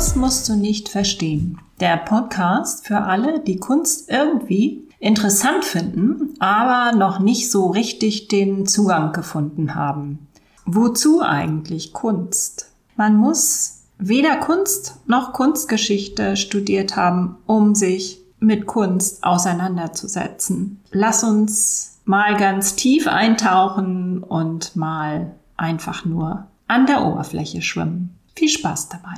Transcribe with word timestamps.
Kunst 0.00 0.16
musst 0.16 0.48
du 0.48 0.56
nicht 0.56 0.88
verstehen. 0.88 1.58
Der 1.78 1.98
Podcast 1.98 2.86
für 2.86 3.02
alle, 3.02 3.40
die 3.40 3.58
Kunst 3.58 4.08
irgendwie 4.08 4.88
interessant 4.98 5.62
finden, 5.62 6.36
aber 6.38 6.96
noch 6.96 7.18
nicht 7.18 7.50
so 7.50 7.66
richtig 7.66 8.28
den 8.28 8.66
Zugang 8.66 9.12
gefunden 9.12 9.74
haben. 9.74 10.26
Wozu 10.64 11.20
eigentlich 11.20 11.92
Kunst? 11.92 12.72
Man 12.96 13.14
muss 13.14 13.82
weder 13.98 14.36
Kunst 14.36 14.96
noch 15.04 15.34
Kunstgeschichte 15.34 16.38
studiert 16.38 16.96
haben, 16.96 17.36
um 17.44 17.74
sich 17.74 18.22
mit 18.38 18.64
Kunst 18.64 19.22
auseinanderzusetzen. 19.22 20.80
Lass 20.92 21.24
uns 21.24 21.98
mal 22.06 22.38
ganz 22.38 22.74
tief 22.74 23.06
eintauchen 23.06 24.22
und 24.22 24.76
mal 24.76 25.32
einfach 25.58 26.06
nur 26.06 26.46
an 26.68 26.86
der 26.86 27.04
Oberfläche 27.04 27.60
schwimmen. 27.60 28.16
Viel 28.34 28.48
Spaß 28.48 28.88
dabei. 28.88 29.16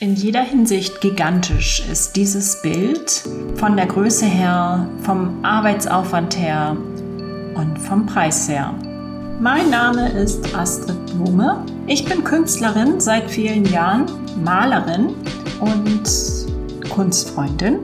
In 0.00 0.14
jeder 0.16 0.42
Hinsicht 0.42 1.00
gigantisch 1.00 1.84
ist 1.90 2.16
dieses 2.16 2.60
Bild 2.62 3.22
von 3.56 3.76
der 3.76 3.86
Größe 3.86 4.26
her, 4.26 4.88
vom 5.02 5.44
Arbeitsaufwand 5.44 6.36
her 6.38 6.76
und 7.54 7.78
vom 7.78 8.06
Preis 8.06 8.48
her. 8.48 8.74
Mein 9.40 9.70
Name 9.70 10.08
ist 10.10 10.54
Astrid 10.54 11.06
Blume. 11.06 11.64
Ich 11.86 12.04
bin 12.04 12.24
Künstlerin 12.24 13.00
seit 13.00 13.30
vielen 13.30 13.64
Jahren, 13.64 14.06
Malerin 14.42 15.14
und 15.60 16.88
Kunstfreundin. 16.88 17.80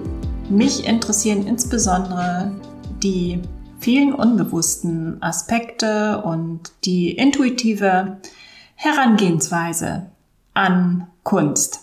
Mich 0.48 0.86
interessieren 0.86 1.46
insbesondere 1.46 2.50
die 3.02 3.40
vielen 3.80 4.12
unbewussten 4.12 5.22
Aspekte 5.22 6.22
und 6.22 6.72
die 6.84 7.12
intuitive 7.12 8.18
Herangehensweise 8.74 10.10
an 10.58 11.06
Kunst. 11.22 11.82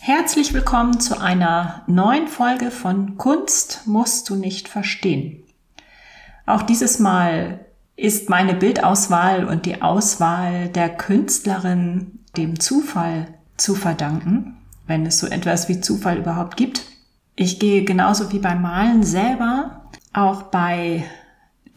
Herzlich 0.00 0.52
willkommen 0.52 1.00
zu 1.00 1.18
einer 1.18 1.82
neuen 1.86 2.28
Folge 2.28 2.70
von 2.70 3.16
Kunst 3.16 3.86
musst 3.86 4.28
du 4.28 4.36
nicht 4.36 4.68
verstehen. 4.68 5.42
Auch 6.44 6.60
dieses 6.60 6.98
Mal 6.98 7.64
ist 7.96 8.28
meine 8.28 8.52
Bildauswahl 8.52 9.46
und 9.46 9.64
die 9.64 9.80
Auswahl 9.80 10.68
der 10.68 10.90
Künstlerin 10.90 12.18
dem 12.36 12.60
Zufall 12.60 13.28
zu 13.56 13.74
verdanken, 13.74 14.58
wenn 14.86 15.06
es 15.06 15.18
so 15.18 15.26
etwas 15.26 15.70
wie 15.70 15.80
Zufall 15.80 16.18
überhaupt 16.18 16.58
gibt. 16.58 16.82
Ich 17.34 17.58
gehe 17.58 17.82
genauso 17.82 18.30
wie 18.30 18.40
beim 18.40 18.60
Malen 18.60 19.04
selber 19.04 19.88
auch 20.12 20.42
bei 20.42 21.04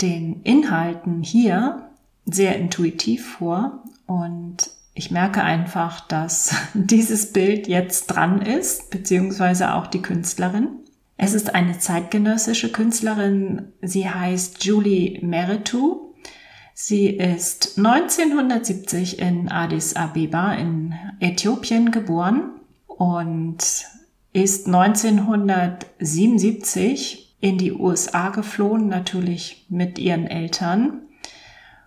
den 0.01 0.41
Inhalten 0.41 1.23
hier 1.23 1.91
sehr 2.25 2.57
intuitiv 2.57 3.25
vor 3.37 3.85
und 4.05 4.75
ich 4.95 5.11
merke 5.11 5.43
einfach, 5.43 6.07
dass 6.07 6.55
dieses 6.73 7.31
Bild 7.33 7.67
jetzt 7.67 8.07
dran 8.07 8.41
ist, 8.41 8.89
beziehungsweise 8.89 9.75
auch 9.75 9.85
die 9.87 10.01
Künstlerin. 10.01 10.69
Es 11.17 11.33
ist 11.33 11.53
eine 11.53 11.77
zeitgenössische 11.77 12.71
Künstlerin. 12.71 13.73
Sie 13.81 14.09
heißt 14.09 14.63
Julie 14.65 15.19
Meritou. 15.21 16.13
Sie 16.73 17.07
ist 17.07 17.77
1970 17.77 19.19
in 19.19 19.49
Addis 19.49 19.95
Abeba 19.95 20.53
in 20.53 20.95
Äthiopien 21.21 21.91
geboren 21.91 22.51
und 22.87 23.57
ist 24.33 24.67
1977 24.67 27.37
in 27.39 27.57
die 27.57 27.71
USA 27.71 28.27
geflohen, 28.29 28.87
natürlich 28.87 29.65
mit 29.69 29.97
ihren 29.99 30.27
Eltern. 30.27 31.03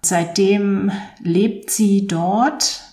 Seitdem 0.00 0.90
lebt 1.20 1.70
sie 1.70 2.06
dort. 2.06 2.87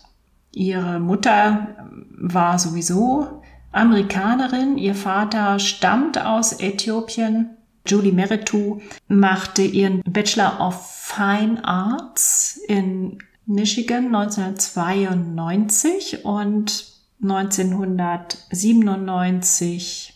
Ihre 0.56 1.00
Mutter 1.00 1.76
war 2.18 2.58
sowieso 2.58 3.44
Amerikanerin, 3.74 4.78
ihr 4.78 4.96
Vater 4.96 5.60
stammt 5.60 6.18
aus 6.18 6.62
Äthiopien. 6.62 7.50
Julie 7.86 8.14
Meritou 8.14 8.80
machte 9.10 9.64
ihren 9.64 10.02
Bachelor 10.10 10.66
of 10.66 10.92
Fine 10.92 11.62
Arts 11.66 12.62
in 12.70 13.18
Michigan 13.46 14.16
1992 14.16 16.24
und 16.24 16.86
1997 17.22 20.14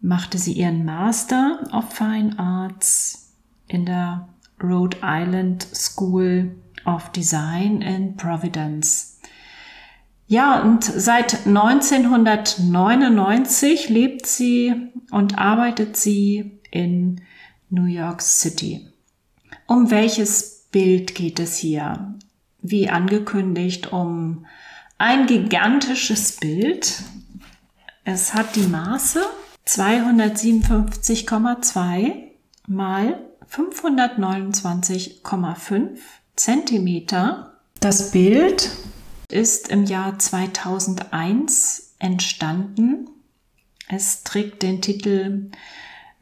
machte 0.00 0.38
sie 0.38 0.52
ihren 0.52 0.84
Master 0.84 1.58
of 1.72 1.92
Fine 1.92 2.38
Arts 2.38 3.32
in 3.66 3.84
der 3.84 4.28
Rhode 4.62 4.98
Island 5.02 5.66
School 5.74 6.54
of 6.86 7.10
Design 7.10 7.82
in 7.82 8.16
Providence. 8.16 9.13
Ja, 10.26 10.62
und 10.62 10.84
seit 10.84 11.46
1999 11.46 13.90
lebt 13.90 14.26
sie 14.26 14.72
und 15.10 15.38
arbeitet 15.38 15.96
sie 15.96 16.60
in 16.70 17.20
New 17.68 17.84
York 17.84 18.22
City. 18.22 18.88
Um 19.66 19.90
welches 19.90 20.68
Bild 20.70 21.14
geht 21.14 21.40
es 21.40 21.56
hier? 21.56 22.14
Wie 22.62 22.88
angekündigt, 22.88 23.92
um 23.92 24.46
ein 24.98 25.26
gigantisches 25.26 26.36
Bild. 26.36 27.02
Es 28.04 28.34
hat 28.34 28.54
die 28.56 28.66
Maße 28.66 29.22
257,2 29.66 32.12
mal 32.66 33.20
529,5 33.50 35.98
Zentimeter. 36.36 37.58
Das 37.80 38.10
Bild 38.10 38.70
ist 39.30 39.68
im 39.68 39.84
Jahr 39.84 40.18
2001 40.18 41.94
entstanden. 41.98 43.08
Es 43.88 44.22
trägt 44.22 44.62
den 44.62 44.80
Titel 44.82 45.50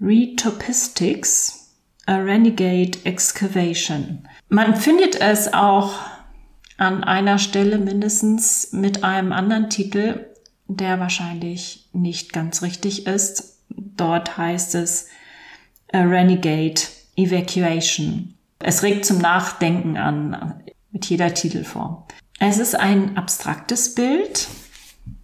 Retopistics, 0.01 1.75
a 2.07 2.17
Renegade 2.17 2.99
Excavation. 3.05 4.29
Man 4.49 4.77
findet 4.77 5.21
es 5.21 5.53
auch 5.53 5.95
an 6.77 7.05
einer 7.05 7.39
Stelle 7.39 7.79
mindestens 7.79 8.73
mit 8.73 9.05
einem 9.05 9.33
anderen 9.33 9.71
Titel, 9.71 10.27
der 10.67 10.99
wahrscheinlich 10.99 11.89
nicht 11.93 12.33
ganz 12.33 12.63
richtig 12.63 13.07
ist. 13.07 13.59
Dort 13.69 14.37
heißt 14.37 14.75
es 14.75 15.09
a 15.93 16.03
Renegade 16.03 16.81
Evacuation. 17.17 18.35
Es 18.59 18.83
regt 18.83 19.05
zum 19.05 19.19
Nachdenken 19.19 19.97
an 19.97 20.63
mit 20.91 21.07
jeder 21.07 21.35
Titelform. 21.35 22.05
Es 22.45 22.59
ist 22.59 22.75
ein 22.75 23.17
abstraktes 23.17 23.95
Bild 23.95 24.49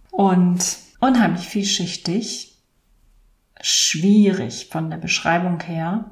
und 0.09 0.77
unheimlich 1.01 1.49
vielschichtig, 1.49 2.55
schwierig 3.59 4.69
von 4.71 4.89
der 4.89 4.95
Beschreibung 4.95 5.59
her. 5.59 6.11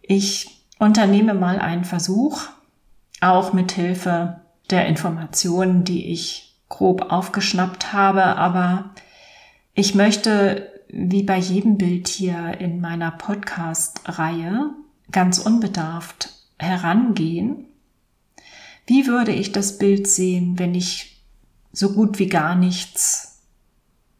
Ich 0.00 0.64
unternehme 0.78 1.34
mal 1.34 1.58
einen 1.58 1.84
Versuch, 1.84 2.40
auch 3.20 3.52
mit 3.52 3.72
Hilfe 3.72 4.40
der 4.70 4.86
Informationen, 4.86 5.84
die 5.84 6.10
ich 6.10 6.56
grob 6.70 7.12
aufgeschnappt 7.12 7.92
habe, 7.92 8.24
aber 8.24 8.94
ich 9.74 9.94
möchte, 9.94 10.72
wie 10.88 11.22
bei 11.22 11.36
jedem 11.36 11.76
Bild 11.76 12.08
hier 12.08 12.62
in 12.62 12.80
meiner 12.80 13.10
Podcast-Reihe, 13.10 14.70
ganz 15.12 15.36
unbedarft 15.36 16.30
herangehen 16.58 17.66
wie 18.86 19.06
würde 19.06 19.32
ich 19.32 19.52
das 19.52 19.78
Bild 19.78 20.06
sehen, 20.06 20.58
wenn 20.58 20.74
ich 20.74 21.22
so 21.72 21.92
gut 21.92 22.18
wie 22.18 22.28
gar 22.28 22.54
nichts 22.54 23.42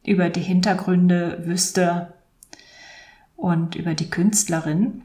über 0.05 0.31
die 0.31 0.41
Hintergründe 0.41 1.43
wüsste 1.47 2.15
und 3.37 3.75
über 3.75 3.95
die 3.95 4.11
Künstlerin? 4.11 5.03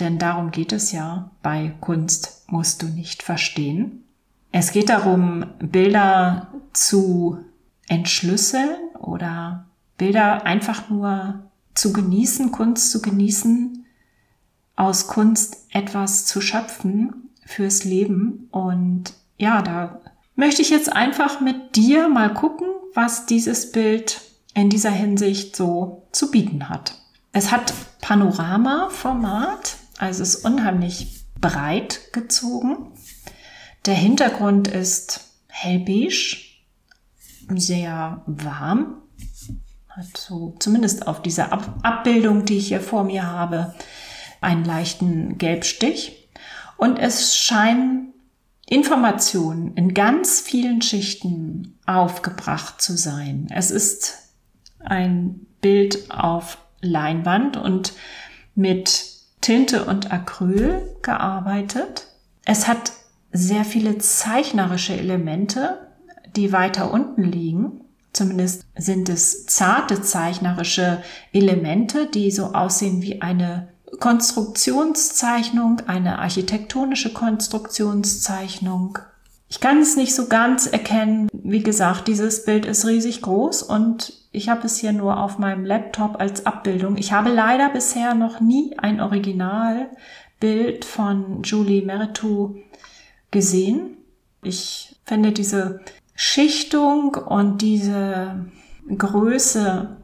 Denn 0.00 0.18
darum 0.18 0.50
geht 0.50 0.72
es 0.72 0.92
ja 0.92 1.30
bei 1.42 1.74
Kunst 1.80 2.44
musst 2.48 2.82
du 2.82 2.86
nicht 2.86 3.22
verstehen. 3.22 4.04
Es 4.52 4.72
geht 4.72 4.88
darum, 4.88 5.46
Bilder 5.58 6.48
zu 6.72 7.38
entschlüsseln 7.88 8.76
oder 8.98 9.66
Bilder 9.98 10.44
einfach 10.44 10.88
nur 10.88 11.50
zu 11.74 11.92
genießen, 11.92 12.52
Kunst 12.52 12.90
zu 12.90 13.02
genießen, 13.02 13.86
aus 14.76 15.06
Kunst 15.06 15.66
etwas 15.70 16.24
zu 16.24 16.40
schöpfen 16.40 17.27
fürs 17.48 17.84
Leben. 17.84 18.48
Und 18.50 19.14
ja, 19.38 19.62
da 19.62 20.00
möchte 20.36 20.62
ich 20.62 20.70
jetzt 20.70 20.92
einfach 20.92 21.40
mit 21.40 21.76
dir 21.76 22.08
mal 22.08 22.32
gucken, 22.32 22.68
was 22.94 23.26
dieses 23.26 23.72
Bild 23.72 24.20
in 24.54 24.68
dieser 24.68 24.90
Hinsicht 24.90 25.56
so 25.56 26.06
zu 26.12 26.30
bieten 26.30 26.68
hat. 26.68 26.94
Es 27.32 27.50
hat 27.50 27.72
Panorama-Format, 28.00 29.76
also 29.98 30.22
ist 30.22 30.44
unheimlich 30.44 31.24
breit 31.40 32.12
gezogen. 32.12 32.92
Der 33.86 33.94
Hintergrund 33.94 34.68
ist 34.68 35.20
hellbeige, 35.48 36.36
sehr 37.48 38.22
warm. 38.26 39.02
Hat 39.88 40.16
so, 40.16 40.54
zumindest 40.58 41.06
auf 41.06 41.22
dieser 41.22 41.50
Ab 41.52 41.78
Abbildung, 41.82 42.44
die 42.44 42.58
ich 42.58 42.68
hier 42.68 42.80
vor 42.80 43.04
mir 43.04 43.26
habe, 43.26 43.74
einen 44.40 44.64
leichten 44.64 45.38
Gelbstich. 45.38 46.17
Und 46.78 46.96
es 46.98 47.36
scheinen 47.36 48.14
Informationen 48.64 49.74
in 49.74 49.94
ganz 49.94 50.40
vielen 50.40 50.80
Schichten 50.80 51.76
aufgebracht 51.86 52.80
zu 52.80 52.96
sein. 52.96 53.48
Es 53.50 53.70
ist 53.72 54.14
ein 54.78 55.46
Bild 55.60 56.10
auf 56.10 56.58
Leinwand 56.80 57.56
und 57.56 57.94
mit 58.54 59.06
Tinte 59.40 59.84
und 59.86 60.12
Acryl 60.12 60.82
gearbeitet. 61.02 62.06
Es 62.44 62.68
hat 62.68 62.92
sehr 63.32 63.64
viele 63.64 63.98
zeichnerische 63.98 64.96
Elemente, 64.96 65.88
die 66.36 66.52
weiter 66.52 66.92
unten 66.92 67.24
liegen. 67.24 67.80
Zumindest 68.12 68.66
sind 68.76 69.08
es 69.08 69.46
zarte 69.46 70.00
zeichnerische 70.00 71.02
Elemente, 71.32 72.06
die 72.06 72.30
so 72.30 72.52
aussehen 72.52 73.02
wie 73.02 73.20
eine 73.20 73.68
Konstruktionszeichnung, 74.00 75.82
eine 75.86 76.18
architektonische 76.18 77.12
Konstruktionszeichnung. 77.12 78.98
Ich 79.48 79.60
kann 79.60 79.80
es 79.80 79.96
nicht 79.96 80.14
so 80.14 80.26
ganz 80.26 80.66
erkennen. 80.66 81.28
Wie 81.32 81.62
gesagt, 81.62 82.06
dieses 82.06 82.44
Bild 82.44 82.66
ist 82.66 82.86
riesig 82.86 83.22
groß 83.22 83.62
und 83.62 84.12
ich 84.30 84.50
habe 84.50 84.66
es 84.66 84.76
hier 84.76 84.92
nur 84.92 85.18
auf 85.18 85.38
meinem 85.38 85.64
Laptop 85.64 86.20
als 86.20 86.44
Abbildung. 86.44 86.98
Ich 86.98 87.12
habe 87.12 87.30
leider 87.30 87.70
bisher 87.70 88.14
noch 88.14 88.40
nie 88.40 88.78
ein 88.78 89.00
Originalbild 89.00 90.84
von 90.84 91.42
Julie 91.42 91.82
Meritou 91.82 92.56
gesehen. 93.30 93.96
Ich 94.42 94.96
finde 95.04 95.32
diese 95.32 95.80
Schichtung 96.14 97.14
und 97.14 97.62
diese 97.62 98.44
Größe 98.96 99.96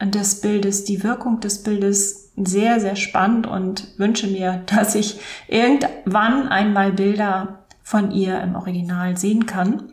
des 0.00 0.40
Bildes, 0.40 0.84
die 0.84 1.02
Wirkung 1.02 1.40
des 1.40 1.62
Bildes 1.62 2.32
sehr, 2.36 2.80
sehr 2.80 2.96
spannend 2.96 3.46
und 3.46 3.88
wünsche 3.98 4.26
mir, 4.26 4.62
dass 4.66 4.94
ich 4.94 5.20
irgendwann 5.48 6.48
einmal 6.48 6.92
Bilder 6.92 7.64
von 7.82 8.10
ihr 8.10 8.40
im 8.40 8.54
Original 8.54 9.16
sehen 9.16 9.46
kann. 9.46 9.92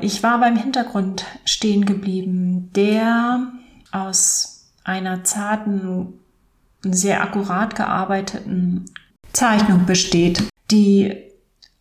Ich 0.00 0.22
war 0.22 0.40
beim 0.40 0.56
Hintergrund 0.56 1.24
stehen 1.44 1.86
geblieben, 1.86 2.70
der 2.74 3.52
aus 3.92 4.70
einer 4.84 5.24
zarten, 5.24 6.14
sehr 6.82 7.22
akkurat 7.22 7.74
gearbeiteten 7.74 8.84
Zeichnung 9.32 9.86
besteht, 9.86 10.44
die 10.70 11.16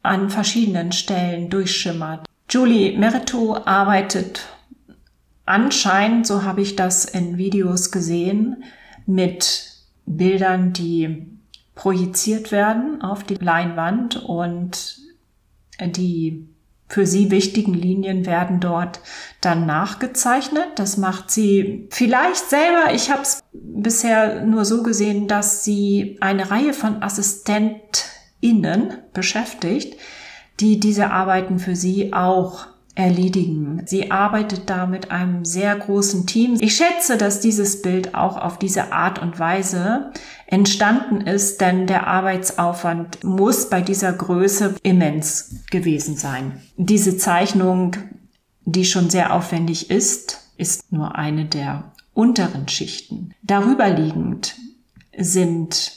an 0.02 0.30
verschiedenen 0.30 0.92
Stellen 0.92 1.50
durchschimmert. 1.50 2.26
Julie 2.50 2.98
Merito 2.98 3.58
arbeitet 3.66 4.48
anscheinend, 5.46 6.28
so 6.28 6.44
habe 6.44 6.62
ich 6.62 6.76
das 6.76 7.06
in 7.06 7.38
Videos 7.38 7.92
gesehen, 7.92 8.64
mit 9.06 9.72
Bildern, 10.06 10.74
die 10.74 11.28
projiziert 11.76 12.52
werden 12.52 13.02
auf 13.02 13.24
die 13.24 13.36
Leinwand 13.36 14.18
und 14.18 15.00
die 15.82 16.48
für 16.88 17.08
sie 17.08 17.32
wichtigen 17.32 17.74
Linien 17.74 18.26
werden 18.26 18.60
dort 18.60 19.00
dann 19.42 19.66
nachgezeichnet. 19.66 20.68
Das 20.76 20.98
macht 20.98 21.32
sie 21.32 21.88
vielleicht 21.90 22.50
selber. 22.50 22.94
Ich 22.94 23.10
habe 23.10 23.24
es 23.24 23.44
bisher 23.54 24.46
nur 24.46 24.66
so 24.66 24.84
gesehen, 24.84 25.28
dass 25.28 25.64
sie 25.64 26.18
eine 26.22 26.52
Reihe 26.52 26.74
von 26.74 27.02
AssistentInnen 27.02 29.00
beschäftigt, 29.14 30.00
die 30.60 30.80
diese 30.80 31.10
Arbeiten 31.10 31.60
für 31.60 31.76
sie 31.76 32.14
auch 32.14 32.68
erledigen. 32.96 33.84
Sie 33.86 34.10
arbeitet 34.10 34.70
da 34.70 34.86
mit 34.86 35.12
einem 35.12 35.44
sehr 35.44 35.76
großen 35.76 36.26
Team. 36.26 36.58
Ich 36.62 36.76
schätze, 36.78 37.18
dass 37.18 37.42
dieses 37.42 37.82
Bild 37.82 38.16
auch 38.16 38.38
auf 38.38 38.58
diese 38.58 38.94
Art 38.94 39.22
und 39.22 39.38
Weise 39.38 40.12
entstanden 40.48 41.22
ist, 41.22 41.60
denn 41.60 41.88
der 41.88 42.08
Arbeitsaufwand 42.08 43.24
muss 43.24 43.70
bei 43.70 43.82
dieser 43.82 44.14
Größe 44.14 44.76
immens 44.82 45.64
gewesen 45.70 46.16
sein. 46.16 46.62
Diese 46.78 47.18
Zeichnung, 47.18 47.98
die 48.64 48.86
schon 48.86 49.10
sehr 49.10 49.34
aufwendig 49.34 49.92
ist, 49.92 50.52
ist 50.58 50.92
nur 50.92 51.16
eine 51.16 51.46
der 51.46 51.92
unteren 52.14 52.70
Schichten. 52.70 53.34
Darüber 53.44 53.90
liegend 53.90 54.56
sind 55.18 55.92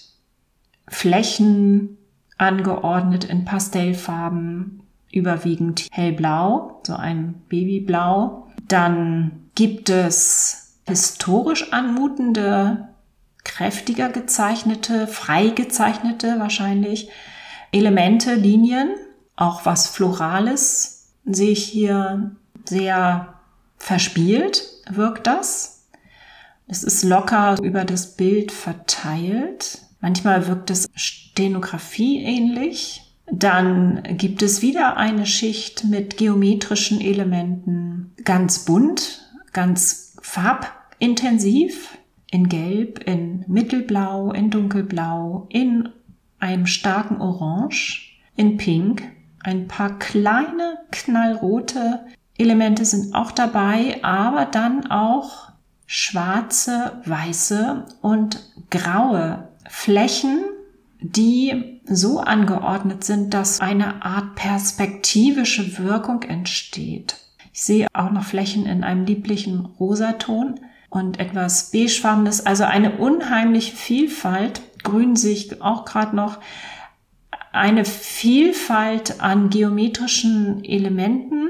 Flächen 0.89 1.97
angeordnet 2.39 3.25
in 3.25 3.45
Pastellfarben, 3.45 4.83
überwiegend 5.13 5.89
hellblau, 5.91 6.81
so 6.87 6.95
ein 6.95 7.43
Babyblau. 7.49 8.49
Dann 8.67 9.51
gibt 9.55 9.91
es 9.91 10.81
historisch 10.87 11.73
anmutende, 11.73 12.89
kräftiger 13.45 14.09
gezeichnete, 14.09 15.07
frei 15.07 15.49
gezeichnete 15.49 16.39
wahrscheinlich 16.39 17.09
Elemente, 17.73 18.35
Linien, 18.35 18.91
auch 19.37 19.65
was 19.67 19.87
Florales 19.87 21.13
sehe 21.25 21.51
ich 21.51 21.65
hier 21.65 22.37
sehr 22.65 23.35
verspielt, 23.77 24.65
wirkt 24.91 25.27
das. 25.27 25.89
Es 26.67 26.83
ist 26.83 27.03
locker 27.05 27.57
über 27.63 27.85
das 27.85 28.17
Bild 28.17 28.53
verteilt. 28.53 29.81
Manchmal 30.01 30.47
wirkt 30.47 30.71
es 30.71 30.87
Stenografie 30.95 32.23
ähnlich. 32.23 33.08
Dann 33.31 34.03
gibt 34.17 34.43
es 34.43 34.63
wieder 34.63 34.97
eine 34.97 35.27
Schicht 35.27 35.85
mit 35.85 36.17
geometrischen 36.17 37.01
Elementen, 37.01 38.13
ganz 38.25 38.65
bunt, 38.65 39.31
ganz 39.53 40.17
farbintensiv, 40.23 41.99
in 42.31 42.49
Gelb, 42.49 43.07
in 43.07 43.45
Mittelblau, 43.49 44.33
in 44.33 44.51
Dunkelblau, 44.51 45.47
in 45.49 45.89
einem 46.39 46.67
starken 46.67 47.21
Orange, 47.21 48.19
in 48.37 48.57
Pink. 48.57 49.03
Ein 49.43 49.67
paar 49.67 49.99
kleine 49.99 50.79
knallrote 50.91 52.01
Elemente 52.37 52.85
sind 52.85 53.15
auch 53.15 53.31
dabei, 53.31 53.99
aber 54.03 54.45
dann 54.45 54.91
auch 54.91 55.51
schwarze, 55.87 57.01
weiße 57.05 57.87
und 58.03 58.41
graue 58.71 59.49
Flächen, 59.69 60.45
die 61.01 61.81
so 61.85 62.21
angeordnet 62.21 63.05
sind, 63.05 63.35
dass 63.35 63.61
eine 63.61 64.03
Art 64.05 64.35
perspektivische 64.35 65.79
Wirkung 65.79 66.23
entsteht. 66.23 67.17
Ich 67.53 67.63
sehe 67.63 67.87
auch 67.93 68.11
noch 68.11 68.25
Flächen 68.25 68.67
in 68.67 68.85
einem 68.85 69.05
lieblichen 69.05 69.67
Rosaton 69.79 70.61
und 70.91 71.21
etwas 71.21 71.71
beigefarbenes, 71.71 72.45
also 72.47 72.65
eine 72.65 72.99
unheimliche 72.99 73.77
Vielfalt. 73.77 74.61
Grün 74.83 75.17
sehe 75.17 75.35
ich 75.35 75.61
auch 75.63 75.85
gerade 75.85 76.15
noch 76.15 76.39
eine 77.53 77.85
Vielfalt 77.85 79.21
an 79.21 79.51
geometrischen 79.51 80.65
Elementen, 80.65 81.49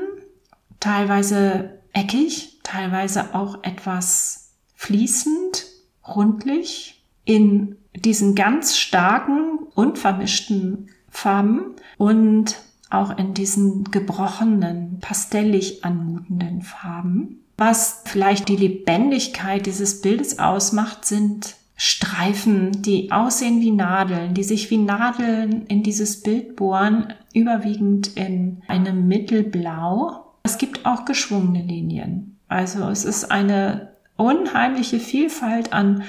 teilweise 0.81 1.81
eckig, 1.93 2.61
teilweise 2.63 3.35
auch 3.35 3.63
etwas 3.65 4.53
fließend, 4.75 5.67
rundlich, 6.07 7.03
in 7.25 7.77
diesen 8.05 8.35
ganz 8.35 8.77
starken, 8.77 9.59
unvermischten 9.75 10.89
Farben 11.11 11.77
und 11.97 12.57
auch 12.91 13.17
in 13.19 13.35
diesen 13.35 13.85
gebrochenen, 13.85 14.99
pastellig 15.01 15.85
anmutenden 15.85 16.63
Farben. 16.63 17.45
Was 17.57 18.03
vielleicht 18.07 18.49
die 18.49 18.57
Lebendigkeit 18.57 19.67
dieses 19.67 20.01
Bildes 20.01 20.39
ausmacht, 20.39 21.05
sind 21.05 21.57
Streifen, 21.77 22.83
die 22.83 23.13
aussehen 23.13 23.61
wie 23.61 23.71
Nadeln, 23.71 24.35
die 24.35 24.43
sich 24.43 24.71
wie 24.71 24.79
Nadeln 24.79 25.67
in 25.67 25.83
dieses 25.83 26.23
Bild 26.23 26.57
bohren, 26.57 27.15
überwiegend 27.33 28.17
in 28.17 28.63
einem 28.67 29.07
Mittelblau. 29.07 30.25
Es 30.43 30.59
gibt 30.59 30.87
auch 30.87 31.05
geschwungene 31.05 31.63
Linien. 31.63 32.37
Also 32.49 32.89
es 32.89 33.05
ist 33.05 33.31
eine 33.31 33.93
unheimliche 34.17 34.99
Vielfalt 34.99 35.73
an 35.73 36.03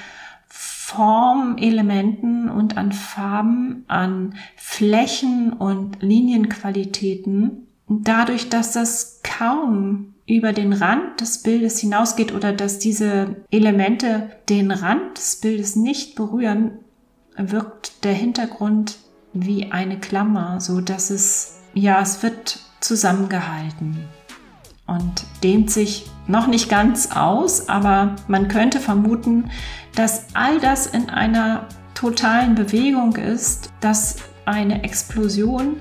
Formelementen 0.89 2.50
und 2.50 2.75
an 2.75 2.91
Farben, 2.91 3.84
an 3.88 4.34
Flächen 4.55 5.53
und 5.53 6.01
Linienqualitäten. 6.01 7.67
Dadurch, 7.88 8.50
dass 8.50 8.72
das 8.72 9.22
kaum 9.24 10.15
über 10.25 10.51
den 10.51 10.74
Rand 10.74 11.22
des 11.22 11.43
Bildes 11.43 11.77
hinausgeht 11.79 12.34
oder 12.34 12.53
dass 12.53 12.79
diese 12.79 13.36
Elemente 13.51 14.31
den 14.50 14.72
Rand 14.72 15.17
des 15.17 15.41
Bildes 15.41 15.75
nicht 15.75 16.15
berühren, 16.15 16.79
wirkt 17.38 18.03
der 18.03 18.13
Hintergrund 18.13 18.98
wie 19.31 19.72
eine 19.72 20.00
Klammer, 20.00 20.60
so 20.60 20.81
dass 20.81 21.12
es, 21.12 21.60
ja, 21.75 22.01
es 22.01 22.24
wird 22.24 22.60
zusammengehalten 22.79 24.00
und 24.89 25.25
dehnt 25.43 25.72
sich 25.72 26.10
noch 26.27 26.48
nicht 26.48 26.69
ganz 26.69 27.12
aus, 27.12 27.69
aber 27.69 28.15
man 28.27 28.48
könnte 28.48 28.79
vermuten, 28.79 29.50
dass 29.96 30.27
all 30.34 30.60
das 30.60 30.88
in 30.88 31.10
einer 31.10 31.67
totalen 31.96 32.55
Bewegung 32.55 33.15
ist, 33.15 33.72
dass 33.81 34.17
eine 34.46 34.84
Explosion 34.84 35.77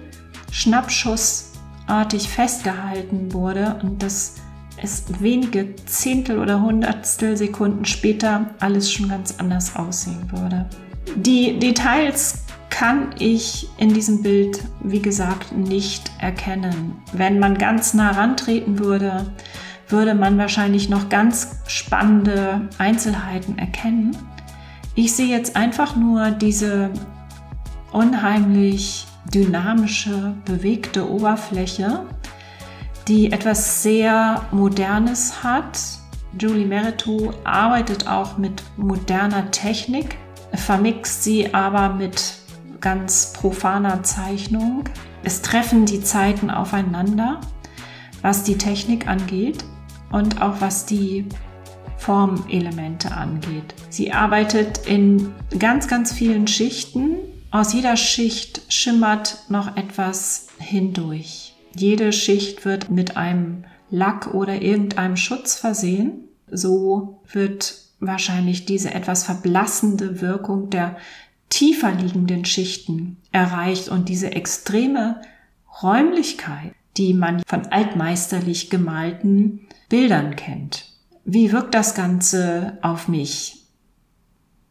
schnappschussartig 0.51 2.29
festgehalten 2.29 3.33
wurde 3.33 3.79
und 3.83 4.03
dass 4.03 4.37
es 4.83 5.05
wenige 5.21 5.75
Zehntel 5.87 6.39
oder 6.39 6.63
Hundertstel 6.63 7.37
Sekunden 7.37 7.85
später 7.85 8.47
alles 8.61 8.91
schon 8.91 9.09
ganz 9.09 9.35
anders 9.39 9.77
aussehen 9.77 10.31
würde. 10.31 10.67
Die 11.17 11.59
Details 11.59 12.45
kann 12.79 13.11
ich 13.19 13.69
in 13.77 13.93
diesem 13.93 14.23
Bild, 14.23 14.63
wie 14.79 15.03
gesagt, 15.03 15.51
nicht 15.51 16.13
erkennen. 16.21 17.03
Wenn 17.13 17.41
man 17.41 17.59
ganz 17.59 17.93
nah 17.93 18.13
rantreten 18.13 18.79
würde, 18.79 19.27
würde 19.89 20.15
man 20.15 20.39
wahrscheinlich 20.39 20.89
noch 20.89 21.09
ganz 21.09 21.57
spannende 21.67 22.69
Einzelheiten 22.79 23.59
erkennen. 23.59 24.17
Ich 24.95 25.13
sehe 25.13 25.27
jetzt 25.27 25.57
einfach 25.57 25.97
nur 25.97 26.31
diese 26.31 26.91
unheimlich 27.91 29.09
dynamische, 29.35 30.35
bewegte 30.45 31.11
Oberfläche, 31.11 32.07
die 33.09 33.33
etwas 33.33 33.83
sehr 33.83 34.43
Modernes 34.53 35.43
hat. 35.43 35.81
Julie 36.41 36.67
Meritou 36.67 37.33
arbeitet 37.43 38.07
auch 38.07 38.39
mit 38.39 38.63
moderner 38.77 39.51
Technik, 39.51 40.17
vermixt 40.55 41.25
sie 41.25 41.53
aber 41.53 41.89
mit 41.89 42.38
ganz 42.81 43.33
profaner 43.33 44.03
Zeichnung. 44.03 44.85
Es 45.23 45.43
treffen 45.43 45.87
die 45.87 46.03
Zeiten 46.03 46.51
aufeinander, 46.51 47.41
was 48.23 48.45
die 48.45 48.59
Technik 48.59 49.07
angeht 49.07 49.65
und 50.11 50.41
auch 50.41 50.61
was 50.61 50.87
die 50.87 51.27
Formelemente 51.99 53.11
angeht. 53.13 53.75
Sie 53.91 54.13
arbeitet 54.13 54.87
in 54.87 55.35
ganz, 55.59 55.89
ganz 55.89 56.13
vielen 56.13 56.47
Schichten. 56.47 57.17
Aus 57.51 57.73
jeder 57.73 57.97
Schicht 57.97 58.63
schimmert 58.73 59.45
noch 59.49 59.77
etwas 59.77 60.47
hindurch. 60.59 61.55
Jede 61.75 62.13
Schicht 62.13 62.65
wird 62.65 62.91
mit 62.91 63.17
einem 63.17 63.65
Lack 63.91 64.35
oder 64.35 64.63
irgendeinem 64.63 65.17
Schutz 65.17 65.57
versehen. 65.57 66.29
So 66.51 67.21
wird 67.31 67.75
wahrscheinlich 68.01 68.65
diese 68.65 68.95
etwas 68.95 69.25
verblassende 69.25 70.21
Wirkung 70.21 70.71
der 70.71 70.97
tiefer 71.51 71.93
liegenden 71.93 72.45
Schichten 72.45 73.19
erreicht 73.33 73.89
und 73.89 74.09
diese 74.09 74.33
extreme 74.33 75.21
Räumlichkeit, 75.83 76.75
die 76.97 77.15
man 77.15 77.43
von 77.47 77.67
altmeisterlich 77.67 78.71
gemalten 78.71 79.69
Bildern 79.89 80.37
kennt. 80.37 80.87
Wie 81.25 81.53
wirkt 81.53 81.75
das 81.75 81.95
Ganze 81.95 82.79
auf 82.83 83.09
mich? 83.09 83.67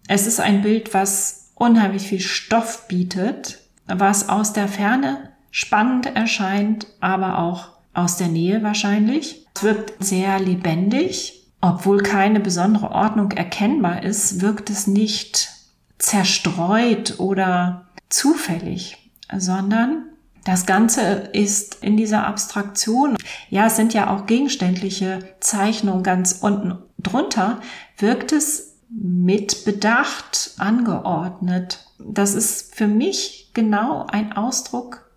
Es 0.07 0.27
ist 0.27 0.39
ein 0.39 0.61
Bild, 0.61 0.93
was 0.93 1.51
unheimlich 1.55 2.03
viel 2.03 2.19
Stoff 2.19 2.87
bietet, 2.87 3.59
was 3.85 4.29
aus 4.29 4.53
der 4.53 4.67
Ferne 4.67 5.31
spannend 5.51 6.05
erscheint, 6.05 6.87
aber 6.99 7.39
auch 7.39 7.69
aus 7.93 8.17
der 8.17 8.27
Nähe 8.27 8.63
wahrscheinlich. 8.63 9.45
Es 9.55 9.63
wirkt 9.63 9.93
sehr 10.03 10.39
lebendig. 10.39 11.33
Obwohl 11.59 12.03
keine 12.03 12.39
besondere 12.39 12.91
Ordnung 12.91 13.31
erkennbar 13.31 14.03
ist, 14.03 14.41
wirkt 14.41 14.69
es 14.69 14.85
nicht 14.85 15.56
zerstreut 15.99 17.19
oder 17.19 17.87
zufällig, 18.09 19.11
sondern 19.35 20.05
das 20.45 20.65
Ganze 20.65 21.01
ist 21.33 21.83
in 21.83 21.97
dieser 21.97 22.25
Abstraktion, 22.25 23.17
ja, 23.49 23.65
es 23.65 23.75
sind 23.75 23.93
ja 23.93 24.09
auch 24.09 24.25
gegenständliche 24.27 25.19
Zeichnungen 25.41 26.03
ganz 26.03 26.39
unten 26.41 26.77
drunter, 26.97 27.59
wirkt 27.97 28.31
es 28.31 28.77
mit 28.89 29.65
Bedacht 29.65 30.51
angeordnet. 30.57 31.85
Das 31.99 32.33
ist 32.33 32.75
für 32.75 32.87
mich 32.87 33.51
genau 33.53 34.05
ein 34.07 34.33
Ausdruck 34.33 35.11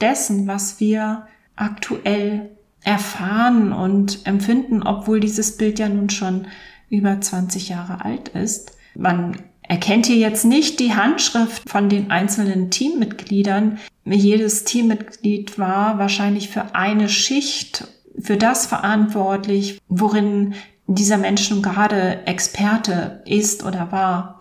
dessen, 0.00 0.46
was 0.46 0.78
wir 0.78 1.26
aktuell 1.56 2.56
erfahren 2.84 3.72
und 3.72 4.24
empfinden, 4.24 4.84
obwohl 4.84 5.18
dieses 5.18 5.56
Bild 5.56 5.80
ja 5.80 5.88
nun 5.88 6.10
schon 6.10 6.46
über 6.88 7.20
20 7.20 7.70
Jahre 7.70 8.04
alt 8.04 8.28
ist. 8.28 8.76
Man 8.94 9.36
erkennt 9.68 10.06
hier 10.06 10.16
jetzt 10.16 10.44
nicht 10.44 10.80
die 10.80 10.94
Handschrift 10.94 11.68
von 11.68 11.88
den 11.88 12.10
einzelnen 12.10 12.70
Teammitgliedern. 12.70 13.78
Jedes 14.04 14.64
Teammitglied 14.64 15.58
war 15.58 15.98
wahrscheinlich 15.98 16.48
für 16.48 16.74
eine 16.74 17.08
Schicht, 17.08 17.88
für 18.20 18.36
das 18.36 18.66
verantwortlich, 18.66 19.80
worin 19.88 20.54
dieser 20.86 21.18
Mensch 21.18 21.50
nun 21.50 21.62
gerade 21.62 22.26
Experte 22.26 23.22
ist 23.26 23.64
oder 23.64 23.90
war. 23.90 24.40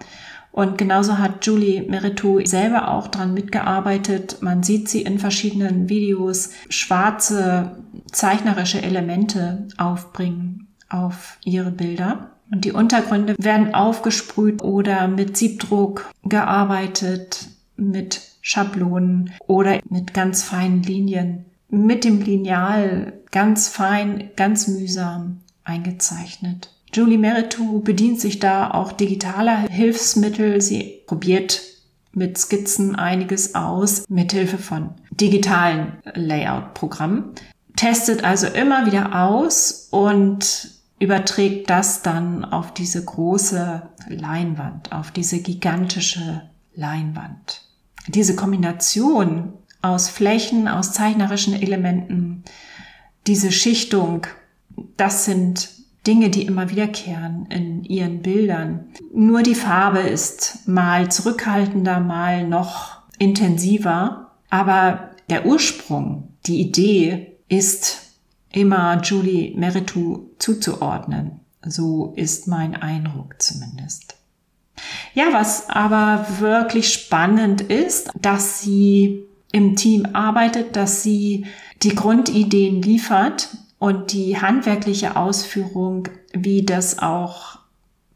Und 0.52 0.78
genauso 0.78 1.18
hat 1.18 1.46
Julie 1.46 1.82
Meritou 1.82 2.40
selber 2.46 2.90
auch 2.90 3.08
dran 3.08 3.34
mitgearbeitet. 3.34 4.38
Man 4.42 4.64
sieht 4.64 4.88
sie 4.88 5.02
in 5.02 5.20
verschiedenen 5.20 5.90
Videos 5.90 6.52
schwarze 6.70 7.84
zeichnerische 8.12 8.82
Elemente 8.82 9.68
aufbringen 9.78 10.70
auf 10.88 11.40
ihre 11.44 11.72
Bilder. 11.72 12.35
Und 12.52 12.66
die 12.66 12.72
Untergründe 12.72 13.36
werden 13.38 13.74
aufgesprüht 13.74 14.64
oder 14.64 15.08
mit 15.08 15.36
Siebdruck 15.38 16.12
gearbeitet, 16.24 17.48
mit 17.76 18.22
Schablonen 18.42 19.32
oder 19.48 19.80
mit 19.90 20.14
ganz 20.14 20.44
feinen 20.44 20.84
Linien. 20.84 21.46
Mit 21.70 22.04
dem 22.04 22.22
Lineal 22.22 23.14
ganz 23.32 23.68
fein, 23.68 24.30
ganz 24.36 24.68
mühsam 24.68 25.42
eingezeichnet. 25.64 26.72
Julie 26.94 27.18
Meritou 27.18 27.82
bedient 27.82 28.22
sich 28.22 28.40
da 28.40 28.72
auch 28.72 28.92
digitaler 28.92 29.58
Hilfsmittel. 29.58 30.62
Sie 30.62 31.02
probiert 31.08 31.62
mit 32.14 32.38
Skizzen 32.38 32.96
einiges 32.96 33.56
aus, 33.56 34.06
mit 34.08 34.32
Hilfe 34.32 34.58
von 34.58 34.92
digitalen 35.12 35.94
Layout-Programmen, 36.14 37.32
testet 37.76 38.24
also 38.24 38.48
immer 38.48 38.86
wieder 38.86 39.28
aus 39.28 39.90
und 39.92 40.75
überträgt 41.00 41.70
das 41.70 42.02
dann 42.02 42.46
auf 42.46 42.74
diese 42.74 43.04
große 43.04 43.82
Leinwand, 44.08 44.92
auf 44.92 45.12
diese 45.12 45.42
gigantische 45.42 46.44
Leinwand. 46.74 47.62
Diese 48.08 48.36
Kombination 48.36 49.54
aus 49.82 50.10
Flächen, 50.10 50.68
aus 50.68 50.94
zeichnerischen 50.94 51.54
Elementen, 51.54 52.44
diese 53.28 53.52
Schichtung, 53.52 54.28
das 54.98 55.26
sind 55.26 55.70
Dinge, 56.06 56.30
die 56.30 56.46
immer 56.46 56.70
wiederkehren 56.70 57.48
in 57.48 57.84
ihren 57.84 58.22
Bildern. 58.22 58.90
Nur 59.14 59.42
die 59.42 59.56
Farbe 59.56 60.00
ist 60.00 60.68
mal 60.68 61.10
zurückhaltender, 61.12 62.00
mal 62.00 62.48
noch 62.48 63.00
intensiver, 63.18 64.32
aber 64.50 65.12
der 65.30 65.46
Ursprung, 65.46 66.36
die 66.46 66.62
Idee 66.62 67.38
ist 67.48 68.05
immer 68.56 69.02
Julie 69.02 69.54
Meritou 69.56 70.32
zuzuordnen. 70.40 71.42
So 71.62 72.14
ist 72.16 72.48
mein 72.48 72.76
Eindruck 72.76 73.42
zumindest. 73.42 74.16
Ja, 75.14 75.26
was 75.32 75.70
aber 75.70 76.26
wirklich 76.40 76.92
spannend 76.92 77.62
ist, 77.62 78.10
dass 78.20 78.62
sie 78.62 79.24
im 79.52 79.76
Team 79.76 80.08
arbeitet, 80.14 80.76
dass 80.76 81.04
sie 81.04 81.46
die 81.84 81.96
Grundideen 81.96 82.82
liefert 82.82 83.50
und 83.80 84.14
die 84.14 84.40
handwerkliche 84.40 85.16
Ausführung, 85.16 86.10
wie 86.34 86.64
das 86.64 87.00
auch 87.00 87.60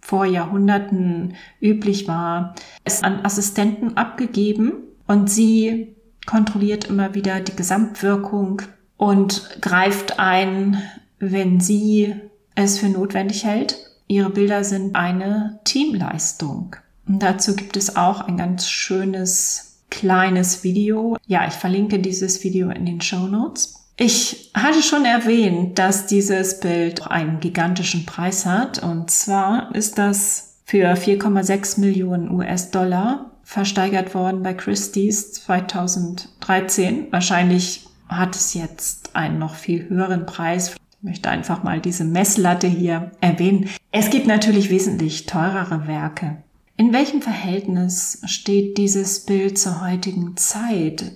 vor 0.01 0.25
Jahrhunderten 0.25 1.35
üblich 1.61 2.07
war, 2.07 2.55
ist 2.85 3.03
an 3.03 3.25
Assistenten 3.25 3.95
abgegeben 3.97 4.73
und 5.07 5.29
sie 5.29 5.95
kontrolliert 6.25 6.85
immer 6.85 7.13
wieder 7.13 7.39
die 7.39 7.55
Gesamtwirkung 7.55 8.61
und 8.99 9.61
greift 9.61 10.19
ein, 10.19 10.83
wenn 11.19 11.61
sie 11.61 12.15
es 12.53 12.79
für 12.79 12.89
notwendig 12.89 13.45
hält. 13.45 13.77
Ihre 14.07 14.29
Bilder 14.29 14.65
sind 14.65 14.95
eine 14.95 15.61
Teamleistung. 15.63 16.75
Und 17.07 17.23
dazu 17.23 17.55
gibt 17.55 17.77
es 17.77 17.95
auch 17.95 18.19
ein 18.21 18.35
ganz 18.35 18.67
schönes 18.67 19.77
kleines 19.89 20.65
Video. 20.65 21.15
Ja, 21.27 21.47
ich 21.47 21.53
verlinke 21.53 21.99
dieses 21.99 22.43
Video 22.43 22.69
in 22.71 22.85
den 22.85 22.99
Show 22.99 23.25
Notes. 23.27 23.75
Ich 23.95 24.51
hatte 24.53 24.83
schon 24.83 25.05
erwähnt, 25.05 25.79
dass 25.79 26.05
dieses 26.05 26.59
Bild 26.59 27.07
einen 27.07 27.39
gigantischen 27.39 28.05
Preis 28.05 28.45
hat. 28.45 28.83
Und 28.83 29.09
zwar 29.09 29.73
ist 29.73 29.97
das 29.97 30.57
für 30.65 30.93
4,6 30.93 31.79
Millionen 31.79 32.29
US-Dollar 32.31 33.31
versteigert 33.43 34.13
worden 34.13 34.43
bei 34.43 34.53
Christie's 34.53 35.31
2013. 35.31 37.07
Wahrscheinlich 37.11 37.88
hat 38.09 38.35
es 38.35 38.53
jetzt 38.53 39.15
einen 39.15 39.39
noch 39.39 39.55
viel 39.55 39.87
höheren 39.87 40.25
Preis. 40.25 40.75
Ich 40.97 41.03
möchte 41.03 41.29
einfach 41.29 41.63
mal 41.63 41.79
diese 41.79 42.03
Messlatte 42.03 42.67
hier 42.67 43.11
erwähnen. 43.21 43.69
Es 43.91 44.09
gibt 44.09 44.27
natürlich 44.27 44.69
wesentlich 44.69 45.25
teurere 45.25 45.87
Werke. 45.87 46.43
In 46.75 46.91
welchem 46.91 47.21
Verhältnis 47.21 48.21
steht 48.25 48.77
dieses 48.77 49.25
Bild 49.25 49.57
zur 49.57 49.81
heutigen 49.81 50.35
Zeit? 50.37 51.11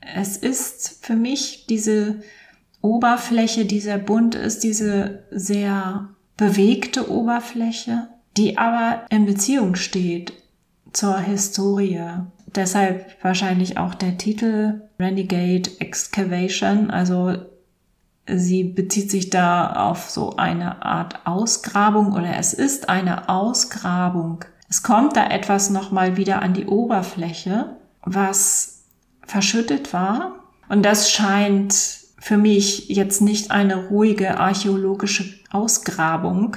Es 0.00 0.36
ist 0.36 0.98
für 1.02 1.16
mich 1.16 1.66
diese 1.68 2.20
Oberfläche, 2.82 3.64
die 3.64 3.80
sehr 3.80 3.98
bunt 3.98 4.34
ist, 4.34 4.64
diese 4.64 5.24
sehr 5.30 6.08
bewegte 6.36 7.10
Oberfläche, 7.10 8.08
die 8.36 8.58
aber 8.58 9.04
in 9.10 9.26
Beziehung 9.26 9.74
steht 9.74 10.32
zur 10.92 11.18
Historie. 11.18 12.02
Deshalb 12.54 13.16
wahrscheinlich 13.22 13.78
auch 13.78 13.94
der 13.94 14.18
Titel 14.18 14.82
Renegade 14.98 15.70
Excavation. 15.78 16.90
Also 16.90 17.36
sie 18.26 18.64
bezieht 18.64 19.10
sich 19.10 19.30
da 19.30 19.88
auf 19.88 20.10
so 20.10 20.36
eine 20.36 20.84
Art 20.84 21.26
Ausgrabung 21.26 22.12
oder 22.12 22.36
es 22.36 22.52
ist 22.52 22.88
eine 22.88 23.28
Ausgrabung. 23.28 24.44
Es 24.68 24.82
kommt 24.82 25.16
da 25.16 25.28
etwas 25.28 25.70
nochmal 25.70 26.16
wieder 26.16 26.42
an 26.42 26.54
die 26.54 26.66
Oberfläche 26.66 27.76
was 28.02 28.84
verschüttet 29.26 29.92
war. 29.92 30.44
Und 30.68 30.84
das 30.84 31.10
scheint 31.10 31.74
für 32.18 32.36
mich 32.36 32.88
jetzt 32.88 33.22
nicht 33.22 33.50
eine 33.50 33.88
ruhige 33.88 34.38
archäologische 34.38 35.24
Ausgrabung 35.50 36.56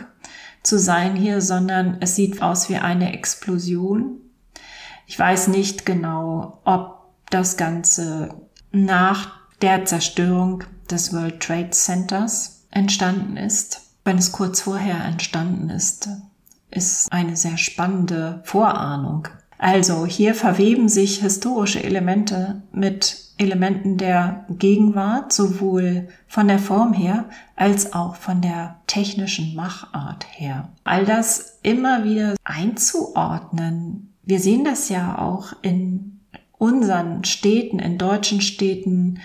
zu 0.62 0.78
sein 0.78 1.16
hier, 1.16 1.42
sondern 1.42 1.98
es 2.00 2.16
sieht 2.16 2.42
aus 2.42 2.70
wie 2.70 2.76
eine 2.76 3.14
Explosion. 3.14 4.18
Ich 5.06 5.18
weiß 5.18 5.50
nicht 5.50 5.86
genau, 5.86 6.60
ob 6.64 7.10
das 7.30 7.58
Ganze 7.58 8.34
nach 8.72 9.32
der 9.62 9.86
Zerstörung 9.86 10.64
des 10.90 11.14
World 11.14 11.40
Trade 11.40 11.72
Centers 11.72 12.66
entstanden 12.72 13.38
ist. 13.38 13.82
Wenn 14.06 14.18
es 14.18 14.32
kurz 14.32 14.62
vorher 14.62 15.04
entstanden 15.06 15.70
ist, 15.70 16.10
ist 16.72 17.12
eine 17.12 17.38
sehr 17.38 17.58
spannende 17.58 18.42
Vorahnung. 18.44 19.28
Also 19.58 20.06
hier 20.06 20.36
verweben 20.36 20.90
sich 20.90 21.20
historische 21.20 21.82
Elemente 21.82 22.64
mit 22.74 23.24
Elementen 23.38 23.98
der 23.98 24.46
Gegenwart, 24.50 25.32
sowohl 25.32 26.10
von 26.28 26.48
der 26.48 26.60
Form 26.60 26.94
her 26.94 27.30
als 27.56 27.94
auch 27.94 28.16
von 28.16 28.42
der 28.42 28.80
technischen 28.88 29.56
Machart 29.56 30.26
her. 30.30 30.70
All 30.84 31.06
das 31.06 31.60
immer 31.64 32.04
wieder 32.04 32.36
einzuordnen. 32.44 34.13
Wir 34.24 34.40
sehen 34.40 34.64
das 34.64 34.90
ja 34.90 35.20
auch 35.20 35.54
in 35.62 36.22
unseren 36.58 37.24
Städten, 37.26 37.80
in 37.80 37.98
deutschen 37.98 38.42
Städten, 38.42 39.20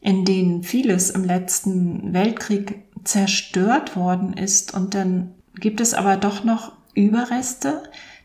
in 0.00 0.24
denen 0.24 0.64
vieles 0.64 1.10
im 1.10 1.24
letzten 1.24 2.12
Weltkrieg 2.12 2.82
zerstört 3.04 3.96
worden 3.96 4.32
ist 4.34 4.74
und 4.74 4.94
dann 4.94 5.34
gibt 5.60 5.80
es 5.80 5.94
aber 5.94 6.16
doch 6.16 6.44
noch 6.44 6.72
Überreste, 6.94 7.84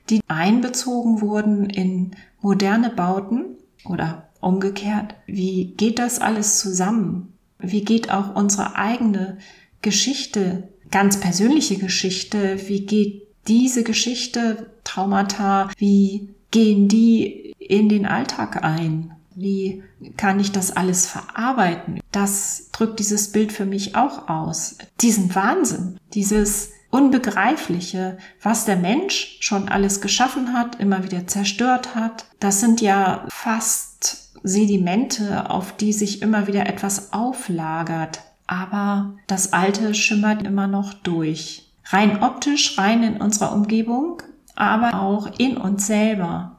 die 0.10 0.22
einbezogen 0.28 1.22
wurden 1.22 1.70
in 1.70 2.16
moderne 2.42 2.90
Bauten 2.90 3.58
oder 3.86 4.30
umgekehrt. 4.40 5.16
Wie 5.26 5.74
geht 5.78 6.00
das 6.00 6.20
alles 6.20 6.60
zusammen? 6.60 7.34
Wie 7.60 7.84
geht 7.84 8.12
auch 8.12 8.36
unsere 8.36 8.76
eigene 8.76 9.38
Geschichte, 9.82 10.70
ganz 10.92 11.20
persönliche 11.20 11.78
Geschichte, 11.78 12.58
wie 12.68 12.86
geht 12.86 13.27
diese 13.48 13.84
Geschichte, 13.84 14.72
Traumata, 14.84 15.70
wie 15.78 16.36
gehen 16.52 16.88
die 16.88 17.54
in 17.60 17.90
den 17.90 18.06
Alltag 18.06 18.64
ein? 18.64 19.14
Wie 19.36 19.84
kann 20.16 20.40
ich 20.40 20.52
das 20.52 20.76
alles 20.76 21.06
verarbeiten? 21.06 22.00
Das 22.12 22.70
drückt 22.72 23.00
dieses 23.00 23.32
Bild 23.32 23.52
für 23.52 23.66
mich 23.66 23.96
auch 23.96 24.30
aus. 24.30 24.78
Diesen 25.02 25.34
Wahnsinn, 25.36 26.00
dieses 26.14 26.72
Unbegreifliche, 26.90 28.18
was 28.42 28.66
der 28.66 28.78
Mensch 28.78 29.38
schon 29.42 29.70
alles 29.70 30.02
geschaffen 30.02 30.54
hat, 30.54 30.80
immer 30.80 31.04
wieder 31.04 31.28
zerstört 31.28 31.96
hat. 31.96 32.26
Das 32.40 32.60
sind 32.62 32.82
ja 32.82 33.26
fast 33.30 34.32
Sedimente, 34.44 35.50
auf 35.50 35.76
die 35.76 35.94
sich 35.94 36.22
immer 36.22 36.48
wieder 36.48 36.66
etwas 36.68 37.14
auflagert. 37.14 38.22
Aber 38.48 39.16
das 39.28 39.52
Alte 39.52 39.94
schimmert 39.94 40.44
immer 40.44 40.68
noch 40.68 40.94
durch. 40.94 41.67
Rein 41.90 42.22
optisch, 42.22 42.78
rein 42.78 43.04
in 43.04 43.18
unserer 43.18 43.54
Umgebung, 43.54 44.22
aber 44.56 45.02
auch 45.02 45.28
in 45.38 45.58
uns 45.58 45.88
selber, 45.88 46.58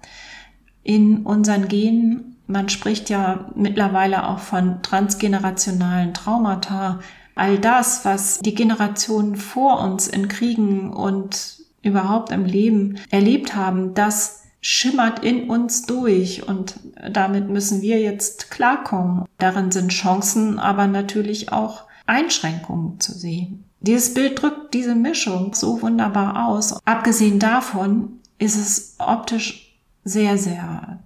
in 0.82 1.24
unseren 1.24 1.68
Genen. 1.68 2.36
Man 2.46 2.68
spricht 2.68 3.10
ja 3.10 3.50
mittlerweile 3.54 4.26
auch 4.26 4.38
von 4.38 4.82
transgenerationalen 4.82 6.14
Traumata, 6.14 7.00
all 7.34 7.58
das, 7.58 8.04
was 8.04 8.40
die 8.40 8.54
Generationen 8.54 9.36
vor 9.36 9.80
uns 9.80 10.08
in 10.08 10.28
Kriegen 10.28 10.92
und 10.92 11.58
überhaupt 11.82 12.32
im 12.32 12.44
Leben 12.44 12.98
erlebt 13.10 13.54
haben, 13.54 13.94
das 13.94 14.42
schimmert 14.60 15.24
in 15.24 15.48
uns 15.48 15.86
durch 15.86 16.48
und 16.48 16.80
damit 17.10 17.48
müssen 17.48 17.80
wir 17.80 18.00
jetzt 18.00 18.50
klarkommen. 18.50 19.24
Darin 19.38 19.70
sind 19.70 19.92
Chancen, 19.92 20.58
aber 20.58 20.88
natürlich 20.88 21.52
auch 21.52 21.84
Einschränkungen 22.06 22.98
zu 22.98 23.12
sehen. 23.12 23.67
Dieses 23.80 24.14
Bild 24.14 24.42
drückt 24.42 24.74
diese 24.74 24.94
Mischung 24.94 25.54
so 25.54 25.80
wunderbar 25.82 26.48
aus. 26.48 26.78
Abgesehen 26.84 27.38
davon 27.38 28.18
ist 28.38 28.56
es 28.56 28.96
optisch 28.98 29.78
sehr, 30.04 30.38
sehr 30.38 31.00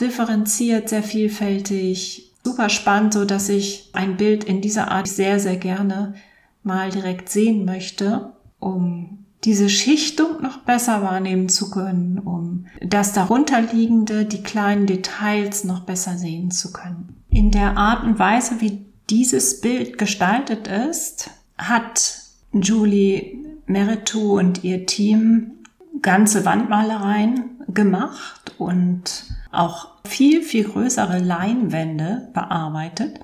differenziert, 0.00 0.88
sehr 0.88 1.02
vielfältig, 1.02 2.32
super 2.44 2.68
spannend, 2.68 3.14
so 3.14 3.24
dass 3.24 3.48
ich 3.48 3.90
ein 3.92 4.16
Bild 4.16 4.44
in 4.44 4.60
dieser 4.60 4.90
Art 4.90 5.08
sehr, 5.08 5.40
sehr 5.40 5.56
gerne 5.56 6.14
mal 6.62 6.90
direkt 6.90 7.28
sehen 7.28 7.64
möchte, 7.64 8.32
um 8.58 9.24
diese 9.44 9.68
Schichtung 9.68 10.42
noch 10.42 10.58
besser 10.58 11.02
wahrnehmen 11.02 11.48
zu 11.48 11.70
können, 11.70 12.18
um 12.18 12.66
das 12.80 13.12
darunterliegende, 13.12 14.24
die 14.24 14.42
kleinen 14.42 14.86
Details 14.86 15.64
noch 15.64 15.80
besser 15.80 16.18
sehen 16.18 16.50
zu 16.50 16.72
können. 16.72 17.22
In 17.30 17.50
der 17.50 17.76
Art 17.76 18.02
und 18.04 18.18
Weise, 18.18 18.60
wie 18.60 18.86
dieses 19.08 19.60
Bild 19.60 19.98
gestaltet 19.98 20.66
ist, 20.66 21.30
hat 21.58 22.18
Julie 22.52 23.38
Meritou 23.66 24.38
und 24.38 24.64
ihr 24.64 24.86
Team 24.86 25.52
ganze 26.02 26.44
Wandmalereien 26.44 27.62
gemacht 27.68 28.52
und 28.58 29.24
auch 29.50 29.88
viel, 30.04 30.42
viel 30.42 30.64
größere 30.64 31.18
Leinwände 31.18 32.28
bearbeitet. 32.32 33.20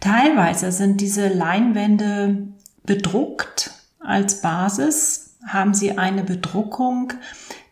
Teilweise 0.00 0.72
sind 0.72 1.00
diese 1.00 1.28
Leinwände 1.28 2.48
bedruckt 2.84 3.70
als 4.00 4.40
Basis, 4.42 5.36
haben 5.46 5.74
sie 5.74 5.98
eine 5.98 6.22
Bedruckung, 6.22 7.12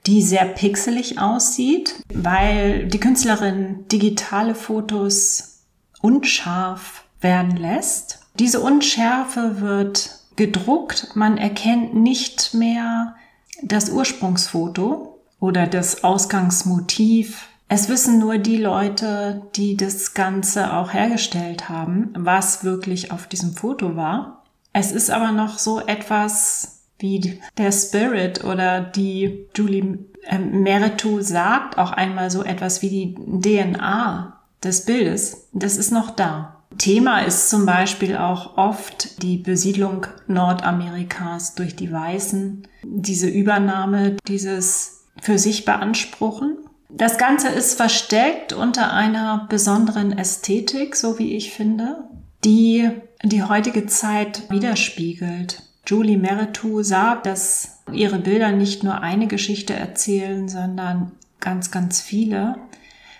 die 0.07 0.23
sehr 0.23 0.47
pixelig 0.47 1.19
aussieht, 1.19 2.03
weil 2.13 2.87
die 2.87 3.01
Künstlerin 3.01 3.87
digitale 3.89 4.55
Fotos 4.55 5.65
unscharf 6.01 7.05
werden 7.21 7.57
lässt. 7.57 8.21
Diese 8.41 8.61
Unschärfe 8.61 9.61
wird 9.61 10.19
gedruckt, 10.35 11.15
man 11.15 11.39
erkennt 11.39 11.95
nicht 11.95 12.55
mehr 12.55 13.15
das 13.63 13.91
Ursprungsfoto 13.91 15.21
oder 15.39 15.67
das 15.69 16.03
Ausgangsmotiv 16.03 17.51
es 17.73 17.89
wissen 17.89 18.19
nur 18.19 18.39
die 18.39 18.57
Leute, 18.57 19.43
die 19.55 19.77
das 19.77 20.13
Ganze 20.13 20.73
auch 20.75 20.93
hergestellt 20.93 21.69
haben, 21.69 22.13
was 22.17 22.65
wirklich 22.65 23.13
auf 23.13 23.29
diesem 23.29 23.53
Foto 23.53 23.95
war. 23.95 24.43
Es 24.73 24.91
ist 24.91 25.09
aber 25.09 25.31
noch 25.31 25.61
so 25.61 25.79
etwas 25.79 26.81
wie 26.99 27.41
der 27.59 27.71
Spirit 27.71 28.43
oder 28.43 28.81
die 28.81 29.47
Julie 29.55 30.01
äh, 30.25 30.39
Meritou 30.39 31.21
sagt 31.21 31.79
auch 31.79 31.93
einmal 31.93 32.33
so 32.33 32.43
etwas 32.43 32.83
wie 32.83 32.89
die 32.89 33.15
DNA 33.15 34.37
des 34.65 34.85
Bildes. 34.85 35.47
Das 35.53 35.77
ist 35.77 35.93
noch 35.93 36.11
da. 36.11 36.60
Thema 36.81 37.21
ist 37.21 37.51
zum 37.51 37.67
Beispiel 37.67 38.17
auch 38.17 38.57
oft 38.57 39.23
die 39.23 39.37
Besiedlung 39.37 40.07
Nordamerikas 40.27 41.55
durch 41.55 41.77
die 41.77 41.93
Weißen, 41.93 42.67
diese 42.83 43.29
Übernahme, 43.29 44.17
dieses 44.27 45.05
für 45.21 45.39
sich 45.39 45.65
beanspruchen 45.65 46.57
das 46.93 47.19
Ganze 47.19 47.49
ist 47.49 47.77
versteckt 47.77 48.53
unter 48.53 48.93
einer 48.93 49.47
besonderen 49.49 50.17
Ästhetik, 50.17 50.97
so 50.97 51.19
wie 51.19 51.37
ich 51.37 51.53
finde, 51.53 52.05
die 52.45 52.91
die 53.23 53.43
heutige 53.43 53.87
Zeit 53.87 54.51
widerspiegelt. 54.51 55.63
Julie 55.87 56.19
Meritou 56.19 56.83
sagt, 56.83 57.27
dass 57.27 57.83
ihre 57.93 58.19
Bilder 58.19 58.53
nicht 58.53 58.83
nur 58.83 59.01
eine 59.01 59.29
Geschichte 59.29 59.75
erzählen, 59.75 60.49
sondern 60.49 61.13
ganz, 61.39 61.71
ganz 61.71 62.01
viele. 62.01 62.57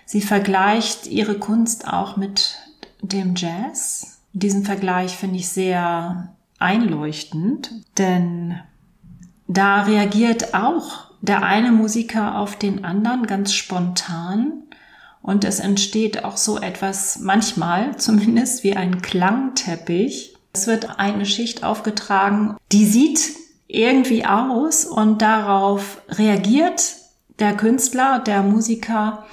Sie 0.05 0.21
vergleicht 0.21 1.07
ihre 1.07 1.39
Kunst 1.39 1.87
auch 1.87 2.17
mit 2.17 2.57
dem 3.01 3.35
Jazz. 3.35 4.21
Diesen 4.33 4.63
Vergleich 4.63 5.17
finde 5.17 5.37
ich 5.37 5.49
sehr 5.49 6.33
einleuchtend, 6.59 7.71
denn 7.97 8.59
da 9.47 9.81
reagiert 9.81 10.53
auch 10.53 11.11
der 11.21 11.43
eine 11.43 11.71
Musiker 11.71 12.37
auf 12.37 12.55
den 12.55 12.85
anderen 12.85 13.27
ganz 13.27 13.53
spontan 13.53 14.63
und 15.21 15.43
es 15.43 15.59
entsteht 15.59 16.23
auch 16.23 16.37
so 16.37 16.59
etwas 16.59 17.19
manchmal 17.19 17.97
zumindest 17.97 18.63
wie 18.63 18.75
ein 18.75 19.01
Klangteppich. 19.01 20.35
Es 20.53 20.67
wird 20.67 20.99
eine 20.99 21.25
Schicht 21.25 21.63
aufgetragen, 21.63 22.57
die 22.71 22.85
sieht 22.85 23.35
irgendwie 23.67 24.25
aus 24.25 24.85
und 24.85 25.21
darauf 25.21 26.01
reagiert 26.09 26.95
der 27.39 27.55
Künstler, 27.55 28.19
der 28.19 28.43
Musiker, 28.43 29.25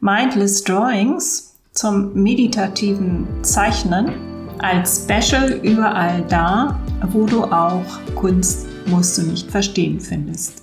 Mindless 0.00 0.64
Drawings 0.64 1.54
zum 1.72 2.14
meditativen 2.14 3.26
Zeichnen 3.42 4.10
als 4.58 5.04
Special 5.04 5.52
überall 5.62 6.24
da, 6.28 6.78
wo 7.12 7.24
du 7.24 7.44
auch 7.44 7.84
Kunst 8.14 8.66
musst 8.86 9.16
du 9.16 9.22
nicht 9.22 9.50
verstehen 9.50 10.00
findest. 10.00 10.62